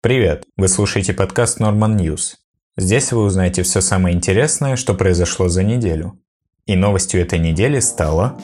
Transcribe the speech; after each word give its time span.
Привет! 0.00 0.44
Вы 0.56 0.68
слушаете 0.68 1.12
подкаст 1.12 1.60
Norman 1.60 1.96
News. 1.96 2.36
Здесь 2.76 3.10
вы 3.10 3.24
узнаете 3.24 3.64
все 3.64 3.80
самое 3.80 4.14
интересное, 4.14 4.76
что 4.76 4.94
произошло 4.94 5.48
за 5.48 5.64
неделю. 5.64 6.20
И 6.66 6.76
новостью 6.76 7.20
этой 7.20 7.40
недели 7.40 7.80
стало... 7.80 8.38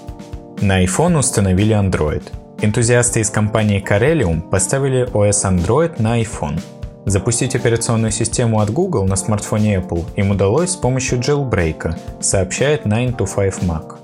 На 0.61 0.85
iPhone 0.85 1.17
установили 1.17 1.77
Android. 1.77 2.25
Энтузиасты 2.61 3.21
из 3.21 3.31
компании 3.31 3.81
Corellium 3.81 4.51
поставили 4.51 5.09
OS 5.13 5.45
Android 5.49 6.03
на 6.03 6.21
iPhone. 6.21 6.61
Запустить 7.07 7.55
операционную 7.55 8.11
систему 8.11 8.59
от 8.59 8.71
Google 8.71 9.05
на 9.05 9.15
смартфоне 9.15 9.77
Apple 9.77 10.05
им 10.17 10.33
удалось 10.33 10.71
с 10.71 10.77
помощью 10.77 11.21
jailbreak, 11.21 11.97
сообщает 12.21 12.85
9to5Mac. 12.85 13.99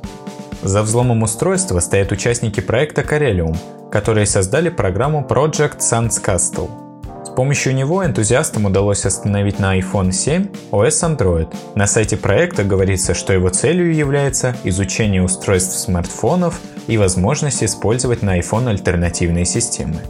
За 0.63 0.83
взломом 0.83 1.25
устройства 1.25 1.81
стоят 1.81 2.13
участники 2.13 2.61
проекта 2.61 3.03
Corellium, 3.03 3.57
которые 3.91 4.27
создали 4.27 4.69
программу 4.69 5.27
Project 5.29 5.81
Sans 5.81 6.11
Castle. 6.25 6.90
С 7.31 7.33
помощью 7.33 7.77
него 7.77 8.05
энтузиастам 8.05 8.65
удалось 8.65 9.07
остановить 9.07 9.61
на 9.61 9.79
iPhone 9.79 10.11
7 10.11 10.49
OS 10.73 11.17
Android. 11.17 11.49
На 11.77 11.87
сайте 11.87 12.17
проекта 12.17 12.65
говорится, 12.65 13.15
что 13.15 13.33
его 13.33 13.51
целью 13.51 13.95
является 13.95 14.57
изучение 14.65 15.23
устройств 15.23 15.79
смартфонов 15.79 16.59
и 16.89 16.99
возможность 16.99 17.63
использовать 17.63 18.23
на 18.23 18.41
iPhone 18.41 18.69
альтернативные 18.69 19.45
системы. 19.45 20.01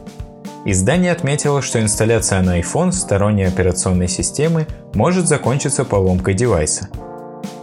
Издание 0.64 1.12
отметило, 1.12 1.60
что 1.60 1.78
инсталляция 1.82 2.40
на 2.40 2.58
iPhone 2.58 2.90
сторонней 2.90 3.46
операционной 3.46 4.08
системы 4.08 4.66
может 4.94 5.28
закончиться 5.28 5.84
поломкой 5.84 6.32
девайса, 6.32 6.88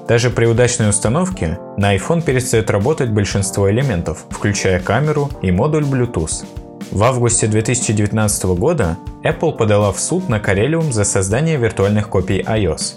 даже 0.07 0.29
при 0.29 0.45
удачной 0.45 0.89
установке 0.89 1.59
на 1.77 1.95
iPhone 1.95 2.21
перестает 2.21 2.69
работать 2.69 3.09
большинство 3.09 3.69
элементов, 3.71 4.25
включая 4.29 4.79
камеру 4.79 5.31
и 5.41 5.51
модуль 5.51 5.83
Bluetooth. 5.83 6.45
В 6.91 7.03
августе 7.03 7.47
2019 7.47 8.45
года 8.57 8.97
Apple 9.23 9.55
подала 9.55 9.91
в 9.91 9.99
суд 9.99 10.29
на 10.29 10.37
Corellium 10.37 10.91
за 10.91 11.03
создание 11.03 11.57
виртуальных 11.57 12.07
копий 12.07 12.41
iOS. 12.41 12.95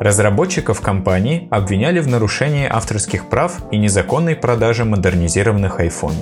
Разработчиков 0.00 0.80
компании 0.80 1.46
обвиняли 1.50 2.00
в 2.00 2.08
нарушении 2.08 2.66
авторских 2.68 3.28
прав 3.28 3.56
и 3.70 3.78
незаконной 3.78 4.34
продаже 4.34 4.84
модернизированных 4.84 5.78
iPhone. 5.80 6.16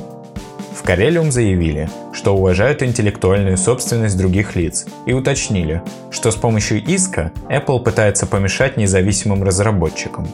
В 0.77 0.85
Corellium 0.85 1.31
заявили, 1.31 1.89
что 2.13 2.37
уважают 2.37 2.83
интеллектуальную 2.83 3.57
собственность 3.57 4.19
других 4.19 4.55
лиц 4.55 4.85
и 5.07 5.15
уточнили, 5.15 5.81
что 6.11 6.31
с 6.31 6.37
помощью 6.37 6.85
иска 6.85 7.33
Apple 7.49 7.83
пытается 7.83 8.27
помешать 8.27 8.77
независимым 8.77 9.43
разработчикам. 9.43 10.29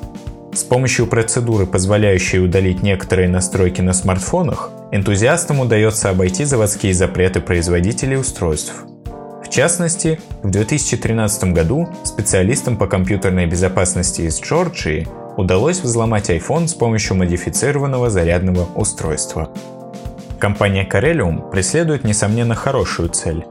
С 0.53 0.65
помощью 0.65 1.07
процедуры, 1.07 1.67
позволяющей 1.67 2.41
удалить 2.41 2.83
некоторые 2.83 3.29
настройки 3.29 3.81
на 3.81 3.93
смартфонах, 3.93 4.73
энтузиастам 4.91 5.61
удается 5.61 6.11
обойти 6.11 6.45
заводские 6.45 6.95
запреты 6.95 7.41
производителей 7.41 8.17
устройств. 8.17 8.75
В 9.45 9.51
частности, 9.51 10.21
в 10.43 10.51
2013 10.51 11.53
году 11.53 11.89
специалистам 12.05 12.77
по 12.77 12.87
компьютерной 12.87 13.47
безопасности 13.47 14.23
из 14.23 14.41
Джорджии 14.41 15.09
удалось 15.37 15.81
взломать 15.81 16.31
iPhone 16.31 16.67
с 16.67 16.75
помощью 16.75 17.17
модифицированного 17.17 18.11
зарядного 18.11 18.67
устройства. 18.75 19.51
Компания 20.39 20.87
Corellium 20.89 21.51
преследует, 21.51 22.05
несомненно, 22.05 22.55
хорошую 22.55 23.09
цель. 23.09 23.45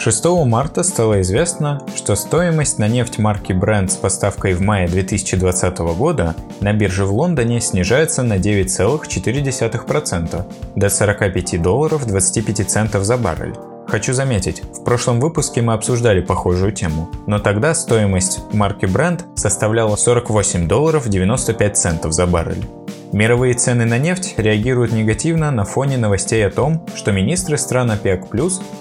6 0.00 0.24
марта 0.46 0.82
стало 0.82 1.20
известно, 1.20 1.82
что 1.94 2.16
стоимость 2.16 2.78
на 2.78 2.88
нефть 2.88 3.18
марки 3.18 3.52
Brent 3.52 3.90
с 3.90 3.96
поставкой 3.96 4.54
в 4.54 4.62
мае 4.62 4.88
2020 4.88 5.78
года 5.98 6.34
на 6.60 6.72
бирже 6.72 7.04
в 7.04 7.12
Лондоне 7.12 7.60
снижается 7.60 8.22
на 8.22 8.38
9,4% 8.38 10.44
до 10.74 10.88
45 10.88 11.60
долларов 11.60 12.06
25 12.06 12.70
центов 12.70 13.04
за 13.04 13.18
баррель. 13.18 13.52
Хочу 13.88 14.14
заметить, 14.14 14.62
в 14.62 14.84
прошлом 14.84 15.20
выпуске 15.20 15.60
мы 15.60 15.74
обсуждали 15.74 16.22
похожую 16.22 16.72
тему, 16.72 17.10
но 17.26 17.38
тогда 17.38 17.74
стоимость 17.74 18.40
марки 18.54 18.86
Brent 18.86 19.36
составляла 19.36 19.96
48 19.96 20.66
долларов 20.66 21.10
95 21.10 21.76
центов 21.76 22.14
за 22.14 22.26
баррель. 22.26 22.64
Мировые 23.12 23.54
цены 23.54 23.86
на 23.86 23.98
нефть 23.98 24.34
реагируют 24.36 24.92
негативно 24.92 25.50
на 25.50 25.64
фоне 25.64 25.96
новостей 25.96 26.46
о 26.46 26.50
том, 26.50 26.86
что 26.94 27.10
министры 27.10 27.58
стран 27.58 27.90
ОПЕК+, 27.90 28.26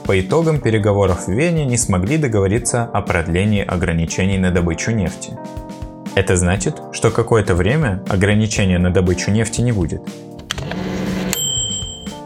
по 0.06 0.20
итогам 0.20 0.62
переговоров 0.62 1.26
в 1.26 1.32
Вене 1.32 1.66
не 1.66 1.78
смогли 1.78 2.18
договориться 2.18 2.84
о 2.84 3.02
продлении 3.02 3.66
ограничений 3.66 4.38
на 4.38 4.52
добычу 4.52 4.92
нефти. 4.92 5.36
Это 6.14 6.36
значит, 6.36 6.80
что 6.92 7.10
какое-то 7.10 7.56
время 7.56 8.04
ограничения 8.08 8.78
на 8.78 8.92
добычу 8.92 9.32
нефти 9.32 9.62
не 9.62 9.72
будет. 9.72 10.04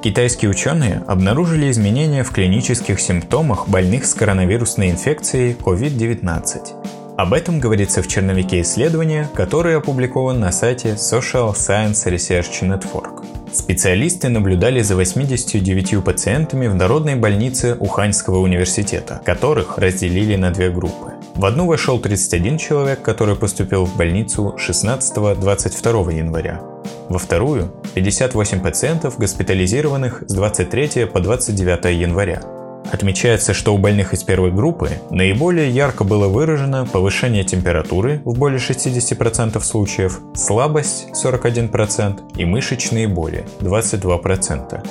Китайские 0.03 0.51
ученые 0.51 1.01
обнаружили 1.07 1.71
изменения 1.71 2.25
в 2.25 2.31
клинических 2.31 2.99
симптомах 2.99 3.69
больных 3.69 4.05
с 4.05 4.13
коронавирусной 4.13 4.91
инфекцией 4.91 5.53
COVID-19. 5.53 6.82
Об 7.15 7.33
этом 7.33 7.59
говорится 7.59 8.01
в 8.01 8.07
черновике 8.07 8.61
исследования, 8.61 9.29
который 9.35 9.77
опубликован 9.77 10.39
на 10.39 10.51
сайте 10.51 10.93
Social 10.93 11.53
Science 11.53 12.07
Research 12.07 12.63
Network. 12.63 13.23
Специалисты 13.53 14.29
наблюдали 14.29 14.81
за 14.81 14.95
89 14.95 16.03
пациентами 16.03 16.65
в 16.65 16.73
народной 16.73 17.15
больнице 17.15 17.77
Уханьского 17.79 18.39
университета, 18.39 19.21
которых 19.23 19.77
разделили 19.77 20.35
на 20.35 20.49
две 20.49 20.71
группы. 20.71 21.11
В 21.35 21.45
одну 21.45 21.67
вошел 21.67 21.99
31 21.99 22.57
человек, 22.57 23.03
который 23.03 23.35
поступил 23.35 23.85
в 23.85 23.95
больницу 23.95 24.55
16-22 24.57 26.15
января. 26.15 26.61
Во 27.09 27.19
вторую– 27.19 27.71
58 27.93 28.59
пациентов, 28.59 29.19
госпитализированных 29.19 30.23
с 30.25 30.33
23 30.33 31.05
по 31.05 31.19
29 31.19 31.95
января. 31.95 32.41
Отмечается, 32.93 33.55
что 33.55 33.73
у 33.73 33.79
больных 33.79 34.13
из 34.13 34.21
первой 34.21 34.51
группы 34.51 34.91
наиболее 35.09 35.67
ярко 35.67 36.03
было 36.03 36.27
выражено 36.27 36.85
повышение 36.85 37.43
температуры 37.43 38.21
в 38.23 38.37
более 38.37 38.59
60% 38.59 39.59
случаев, 39.61 40.19
слабость 40.35 41.07
41% 41.25 42.19
и 42.37 42.45
мышечные 42.45 43.07
боли 43.07 43.45
22%. 43.61 44.87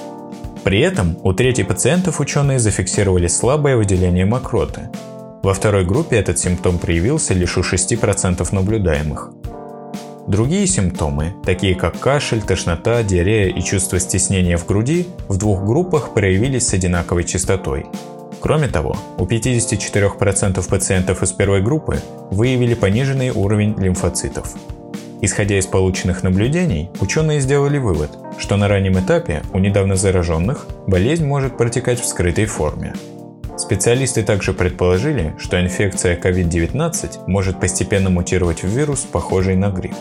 При 0.64 0.80
этом 0.80 1.16
у 1.22 1.32
трети 1.32 1.62
пациентов 1.62 2.18
ученые 2.18 2.58
зафиксировали 2.58 3.28
слабое 3.28 3.76
выделение 3.76 4.26
мокроты. 4.26 4.90
Во 5.44 5.54
второй 5.54 5.84
группе 5.84 6.16
этот 6.16 6.40
симптом 6.40 6.80
проявился 6.80 7.34
лишь 7.34 7.56
у 7.56 7.60
6% 7.60 8.48
наблюдаемых. 8.52 9.30
Другие 10.28 10.68
симптомы, 10.68 11.34
такие 11.44 11.74
как 11.74 11.98
кашель, 11.98 12.42
тошнота, 12.42 13.02
диарея 13.02 13.48
и 13.48 13.60
чувство 13.60 13.98
стеснения 13.98 14.56
в 14.56 14.66
груди, 14.66 15.08
в 15.28 15.36
двух 15.36 15.64
группах 15.64 16.14
проявились 16.14 16.68
с 16.68 16.74
одинаковой 16.74 17.24
частотой. 17.24 17.86
Кроме 18.40 18.68
того, 18.68 18.96
у 19.18 19.24
54% 19.24 20.68
пациентов 20.68 21.22
из 21.24 21.32
первой 21.32 21.60
группы 21.60 22.00
выявили 22.30 22.74
пониженный 22.74 23.30
уровень 23.30 23.74
лимфоцитов. 23.76 24.54
Исходя 25.20 25.58
из 25.58 25.66
полученных 25.66 26.22
наблюдений, 26.22 26.90
ученые 27.00 27.40
сделали 27.40 27.78
вывод, 27.78 28.10
что 28.38 28.56
на 28.56 28.68
раннем 28.68 28.98
этапе 28.98 29.42
у 29.52 29.58
недавно 29.58 29.96
зараженных 29.96 30.66
болезнь 30.86 31.26
может 31.26 31.56
протекать 31.56 32.00
в 32.00 32.06
скрытой 32.06 32.46
форме. 32.46 32.94
Специалисты 33.56 34.22
также 34.22 34.54
предположили, 34.54 35.34
что 35.38 35.60
инфекция 35.60 36.18
COVID-19 36.18 37.24
может 37.26 37.60
постепенно 37.60 38.10
мутировать 38.10 38.62
в 38.62 38.66
вирус, 38.66 39.00
похожий 39.00 39.56
на 39.56 39.70
грипп. 39.70 39.96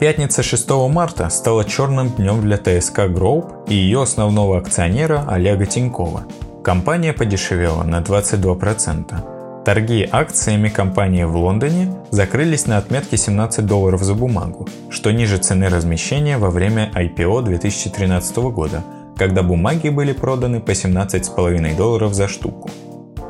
Пятница 0.00 0.42
6 0.42 0.70
марта 0.88 1.28
стала 1.28 1.64
черным 1.64 2.10
днем 2.10 2.40
для 2.40 2.56
ТСК 2.56 3.00
Group 3.00 3.68
и 3.68 3.74
ее 3.74 4.02
основного 4.02 4.58
акционера 4.58 5.24
Олега 5.28 5.66
Тинькова. 5.66 6.24
Компания 6.62 7.12
подешевела 7.12 7.82
на 7.82 8.00
22%. 8.00 9.64
Торги 9.64 10.08
акциями 10.10 10.68
компании 10.68 11.24
в 11.24 11.36
Лондоне 11.36 11.92
закрылись 12.10 12.66
на 12.66 12.78
отметке 12.78 13.16
17 13.16 13.66
долларов 13.66 14.02
за 14.02 14.14
бумагу, 14.14 14.68
что 14.88 15.10
ниже 15.10 15.36
цены 15.36 15.68
размещения 15.68 16.38
во 16.38 16.50
время 16.50 16.90
IPO 16.94 17.42
2013 17.42 18.36
года, 18.36 18.82
когда 19.18 19.42
бумаги 19.42 19.88
были 19.88 20.12
проданы 20.12 20.60
по 20.60 20.70
17,5 20.70 21.76
долларов 21.76 22.14
за 22.14 22.28
штуку. 22.28 22.70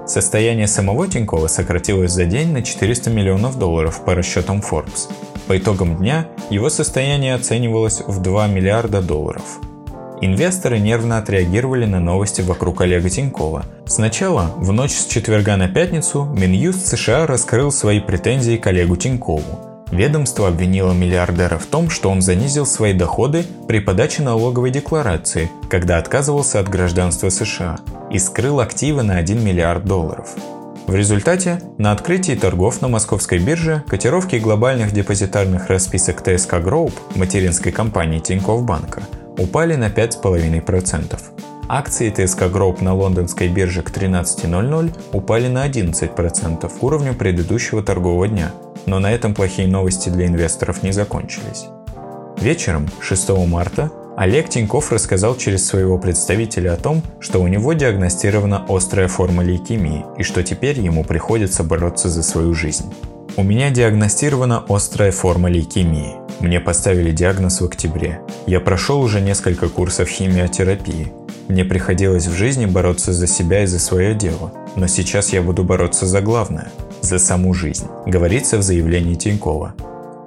Состояние 0.07 0.67
самого 0.67 1.09
Тинькова 1.09 1.49
сократилось 1.49 2.13
за 2.13 2.25
день 2.25 2.53
на 2.53 2.63
400 2.63 3.11
миллионов 3.11 3.59
долларов 3.59 4.05
по 4.05 4.15
расчетам 4.15 4.61
Forbes– 4.61 5.11
по 5.49 5.57
итогам 5.57 5.97
дня 5.97 6.29
его 6.51 6.69
состояние 6.69 7.35
оценивалось 7.35 8.03
в 8.07 8.21
2 8.21 8.49
миллиарда 8.49 9.01
долларов. 9.01 9.61
Инвесторы 10.21 10.79
нервно 10.79 11.17
отреагировали 11.17 11.87
на 11.87 12.01
новости 12.01 12.43
вокруг 12.43 12.83
Олега 12.83 13.09
Тинькова. 13.09 13.65
Сначала, 13.87 14.53
в 14.59 14.73
ночь 14.73 14.93
с 14.93 15.07
четверга 15.07 15.57
на 15.57 15.69
пятницу, 15.69 16.27
Минюст 16.37 16.87
США 16.87 17.27
раскрыл 17.27 17.73
свои 17.73 17.99
претензии 17.99 18.59
к 18.59 18.67
Олегу 18.67 18.97
Тинькову. 18.97 19.68
Ведомство 19.91 20.49
обвинило 20.49 20.93
миллиардера 20.93 21.59
в 21.59 21.67
том, 21.67 21.89
что 21.89 22.11
он 22.11 22.21
занизил 22.21 22.67
свои 22.67 22.93
доходы 22.93 23.45
при 23.67 23.81
подаче 23.81 24.23
налоговой 24.23 24.71
декларации, 24.71 25.51
когда 25.71 25.99
отказывался 25.99 26.61
от 26.61 26.69
гражданства 26.69 27.31
США, 27.31 27.79
и 28.11 28.19
скрыл 28.19 28.61
активы 28.61 29.03
на 29.03 29.17
1 29.17 29.43
миллиард 29.43 29.85
долларов. 29.85 30.29
В 30.87 30.95
результате 30.95 31.61
на 31.77 31.93
открытии 31.93 32.35
торгов 32.35 32.81
на 32.81 32.89
московской 32.89 33.39
бирже 33.39 33.85
котировки 33.87 34.37
глобальных 34.37 34.93
депозитарных 34.93 35.69
расписок 35.69 36.23
ТСК 36.23 36.55
Group, 36.55 36.93
материнской 37.15 37.73
компании 37.73 38.21
Тинькофф 38.21 38.63
Банка, 38.63 39.03
упали 39.37 39.75
на 39.75 39.89
5,5%. 39.89 41.19
Акции 41.69 42.09
ТСК 42.09 42.45
Group 42.45 42.83
на 42.83 42.95
лондонской 42.95 43.49
бирже 43.49 43.83
к 43.83 43.91
13.00 43.91 44.97
упали 45.13 45.49
на 45.49 45.69
11% 45.69 46.79
к 46.79 46.83
уровню 46.83 47.15
предыдущего 47.15 47.83
торгового 47.83 48.27
дня, 48.27 48.53
но 48.87 48.99
на 48.99 49.13
этом 49.13 49.35
плохие 49.35 49.69
новости 49.69 50.09
для 50.09 50.27
инвесторов 50.27 50.83
не 50.83 50.93
закончились. 50.93 51.67
Вечером 52.41 52.89
6 53.01 53.31
марта 53.49 53.91
Олег 54.17 54.49
Тиньков 54.49 54.91
рассказал 54.93 55.37
через 55.37 55.67
своего 55.67 55.99
представителя 55.99 56.75
о 56.75 56.77
том, 56.77 57.03
что 57.21 57.41
у 57.41 57.47
него 57.47 57.73
диагностирована 57.73 58.65
острая 58.69 59.07
форма 59.07 59.45
лейкемии 59.45 60.05
и 60.19 60.23
что 60.23 60.43
теперь 60.43 60.81
ему 60.81 61.05
приходится 61.05 61.63
бороться 61.63 62.09
за 62.09 62.23
свою 62.23 62.55
жизнь. 62.55 62.93
У 63.37 63.45
меня 63.45 63.71
диагностирована 63.71 64.65
острая 64.69 65.13
форма 65.13 65.49
лейкемии. 65.49 66.17
Мне 66.41 66.59
поставили 66.59 67.13
диагноз 67.13 67.61
в 67.61 67.67
октябре. 67.67 68.21
Я 68.47 68.59
прошел 68.59 69.01
уже 69.01 69.21
несколько 69.21 69.69
курсов 69.69 70.09
химиотерапии. 70.09 71.13
Мне 71.49 71.65
приходилось 71.65 72.27
в 72.27 72.35
жизни 72.35 72.67
бороться 72.67 73.13
за 73.13 73.29
себя 73.29 73.63
и 73.63 73.67
за 73.67 73.79
свое 73.79 74.15
дело. 74.15 74.53
Но 74.75 74.89
сейчас 74.89 75.33
я 75.33 75.43
буду 75.43 75.63
бороться 75.63 76.07
за 76.07 76.21
главное– 76.21 76.73
за 77.09 77.19
саму 77.19 77.55
жизнь, 77.55 77.87
говорится 78.07 78.59
в 78.59 78.63
заявлении 78.63 79.15
Тинькова. 79.15 79.75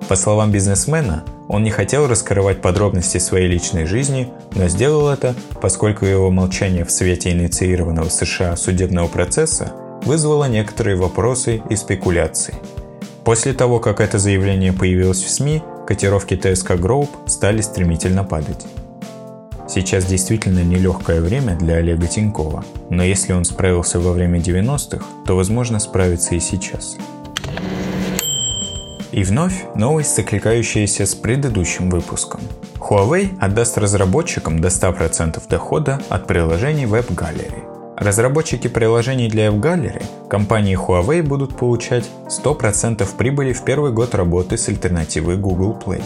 По 0.10 0.16
словам 0.16 0.52
бизнесмена, 0.52 1.24
он 1.48 1.64
не 1.64 1.70
хотел 1.70 2.08
раскрывать 2.08 2.62
подробности 2.62 3.18
своей 3.18 3.48
личной 3.48 3.86
жизни, 3.86 4.30
но 4.56 4.68
сделал 4.68 5.10
это, 5.10 5.36
поскольку 5.62 6.06
его 6.06 6.32
молчание 6.32 6.84
в 6.84 6.92
свете 6.92 7.32
инициированного 7.32 8.10
США 8.10 8.56
судебного 8.56 9.08
процесса 9.08 9.74
вызвало 10.04 10.46
некоторые 10.46 10.96
вопросы 10.96 11.62
и 11.70 11.76
спекуляции. 11.76 12.56
После 13.24 13.54
того, 13.54 13.80
как 13.80 14.02
это 14.02 14.18
заявление 14.18 14.74
появилось 14.74 15.24
в 15.24 15.30
СМИ, 15.30 15.62
котировки 15.86 16.36
ТСК 16.36 16.72
Group 16.72 17.10
стали 17.28 17.62
стремительно 17.62 18.24
падать. 18.24 18.66
Сейчас 19.74 20.04
действительно 20.04 20.66
нелегкое 20.66 21.22
время 21.22 21.56
для 21.56 21.76
Олега 21.76 22.06
Тинькова, 22.06 22.66
но 22.90 23.04
если 23.06 23.32
он 23.32 23.46
справился 23.46 24.02
во 24.02 24.12
время 24.12 24.38
90-х, 24.38 25.06
то 25.26 25.38
возможно 25.38 25.80
справиться 25.80 26.36
и 26.36 26.42
сейчас. 26.42 26.98
И 29.14 29.24
вновь 29.24 29.64
новость, 29.76 30.14
закликающаяся 30.14 31.06
с 31.06 31.16
предыдущим 31.16 31.90
выпуском. 31.90 32.42
Huawei 32.80 33.30
отдаст 33.40 33.78
разработчикам 33.78 34.60
до 34.60 34.68
100% 34.68 35.42
дохода 35.48 36.02
от 36.10 36.28
приложений 36.28 36.88
WebGallery. 36.88 37.96
Разработчики 37.96 38.68
приложений 38.68 39.30
для 39.30 39.48
F-Gallery 39.48 40.04
компании 40.30 40.78
Huawei 40.78 41.24
будут 41.24 41.56
получать 41.56 42.10
100% 42.28 43.08
прибыли 43.16 43.54
в 43.54 43.64
первый 43.64 43.94
год 43.94 44.16
работы 44.16 44.58
с 44.58 44.68
альтернативой 44.68 45.38
Google 45.38 45.80
Play. 45.82 46.04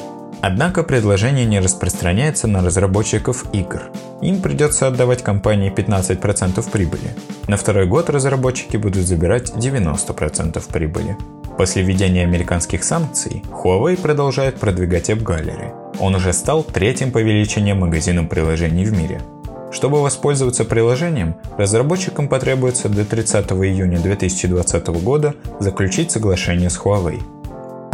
Однако 0.48 0.84
предложение 0.84 1.44
не 1.44 1.60
распространяется 1.60 2.46
на 2.48 2.62
разработчиков 2.64 3.46
игр. 3.52 3.82
Им 4.22 4.44
придется 4.44 4.86
отдавать 4.86 5.24
компании 5.24 5.74
15% 5.74 6.70
прибыли. 6.70 7.16
На 7.48 7.58
второй 7.58 7.88
год 7.88 8.12
разработчики 8.12 8.78
будут 8.78 9.08
забирать 9.08 9.54
90% 9.56 10.62
прибыли. 10.72 11.18
После 11.58 11.82
введения 11.82 12.22
американских 12.22 12.84
санкций, 12.84 13.44
Huawei 13.50 14.00
продолжает 14.00 14.60
продвигать 14.60 15.10
App 15.10 15.24
Gallery. 15.24 15.74
Он 16.00 16.14
уже 16.14 16.32
стал 16.32 16.64
третьим 16.64 17.12
по 17.12 17.18
величине 17.18 17.74
магазином 17.74 18.28
приложений 18.28 18.86
в 18.86 18.94
мире– 18.94 19.22
чтобы 19.72 20.02
воспользоваться 20.02 20.64
приложением, 20.64 21.36
разработчикам 21.58 22.30
потребуется 22.30 22.88
до 22.88 23.04
30 23.04 23.52
июня 23.52 24.00
2020 24.00 24.88
года 25.04 25.36
заключить 25.60 26.12
соглашение 26.12 26.70
с 26.70 26.80
Huawei. 26.80 27.22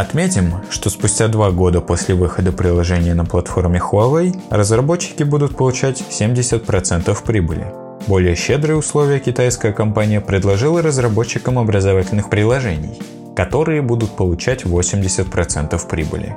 Отметим, 0.01 0.55
что 0.71 0.89
спустя 0.89 1.27
два 1.27 1.51
года 1.51 1.79
после 1.79 2.15
выхода 2.15 2.51
приложения 2.51 3.13
на 3.13 3.23
платформе 3.23 3.79
Huawei 3.79 4.35
разработчики 4.49 5.21
будут 5.21 5.55
получать 5.55 6.03
70% 6.09 7.15
прибыли. 7.23 7.71
Более 8.07 8.35
щедрые 8.35 8.77
условия 8.77 9.19
китайская 9.19 9.73
компания 9.73 10.19
предложила 10.19 10.81
разработчикам 10.81 11.59
образовательных 11.59 12.31
приложений, 12.31 12.99
которые 13.35 13.83
будут 13.83 14.15
получать 14.15 14.63
80% 14.63 15.87
прибыли. 15.87 16.35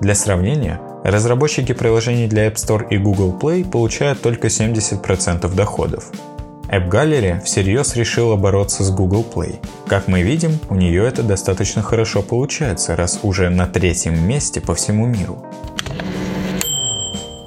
Для 0.00 0.16
сравнения, 0.16 0.80
разработчики 1.04 1.72
приложений 1.72 2.26
для 2.26 2.48
App 2.48 2.56
Store 2.56 2.84
и 2.90 2.98
Google 2.98 3.38
Play 3.40 3.64
получают 3.64 4.22
только 4.22 4.48
70% 4.48 5.54
доходов. 5.54 6.10
App 6.74 6.88
Gallery 6.90 7.40
всерьез 7.44 7.94
решила 7.94 8.34
бороться 8.34 8.82
с 8.82 8.90
Google 8.90 9.24
Play. 9.32 9.64
Как 9.86 10.08
мы 10.08 10.22
видим, 10.22 10.58
у 10.70 10.74
нее 10.74 11.06
это 11.06 11.22
достаточно 11.22 11.82
хорошо 11.82 12.20
получается, 12.20 12.96
раз 12.96 13.20
уже 13.22 13.48
на 13.48 13.68
третьем 13.68 14.26
месте 14.26 14.60
по 14.60 14.74
всему 14.74 15.06
миру. 15.06 15.46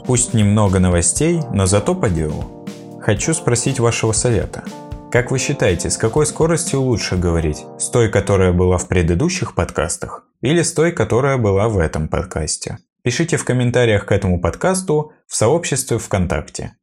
Пусть 0.05 0.33
немного 0.33 0.79
новостей, 0.79 1.41
но 1.51 1.65
зато 1.65 1.93
по 1.93 2.09
делу. 2.09 2.65
Хочу 3.01 3.33
спросить 3.33 3.81
вашего 3.81 4.13
совета. 4.13 4.63
Как 5.11 5.29
вы 5.29 5.39
считаете, 5.39 5.89
с 5.89 5.97
какой 5.97 6.25
скоростью 6.25 6.79
лучше 6.79 7.17
говорить? 7.17 7.65
С 7.79 7.89
той, 7.89 8.09
которая 8.09 8.53
была 8.53 8.77
в 8.77 8.87
предыдущих 8.87 9.55
подкастах? 9.55 10.23
Или 10.39 10.61
с 10.61 10.71
той, 10.71 10.93
которая 10.93 11.35
была 11.35 11.67
в 11.67 11.79
этом 11.79 12.07
подкасте? 12.07 12.77
Пишите 13.03 13.35
в 13.35 13.43
комментариях 13.43 14.05
к 14.05 14.11
этому 14.13 14.39
подкасту 14.39 15.11
в 15.27 15.35
сообществе 15.35 15.97
ВКонтакте. 15.97 16.76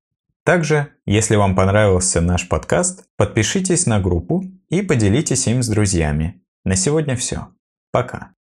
Также, 0.44 0.92
если 1.06 1.36
вам 1.36 1.56
понравился 1.56 2.20
наш 2.20 2.48
подкаст, 2.48 3.06
подпишитесь 3.16 3.86
на 3.86 3.98
группу 3.98 4.44
и 4.68 4.82
поделитесь 4.82 5.46
им 5.46 5.62
с 5.62 5.68
друзьями. 5.68 6.42
На 6.64 6.76
сегодня 6.76 7.16
все. 7.16 7.48
Пока. 7.90 8.33